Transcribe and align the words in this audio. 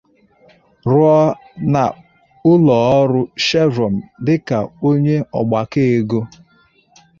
rụọ 0.89 1.17
n'ụlọọrụ 1.71 3.21
Chevron 3.45 3.93
dịka 4.25 4.57
onye 4.87 5.15
ọgbàkọ 5.39 5.81
ego 5.95 6.19